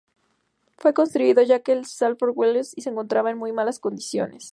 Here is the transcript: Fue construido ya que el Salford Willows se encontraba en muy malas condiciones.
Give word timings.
Fue 0.79 0.95
construido 0.95 1.43
ya 1.43 1.59
que 1.61 1.73
el 1.73 1.85
Salford 1.85 2.31
Willows 2.35 2.73
se 2.75 2.89
encontraba 2.89 3.29
en 3.29 3.37
muy 3.37 3.51
malas 3.53 3.77
condiciones. 3.77 4.49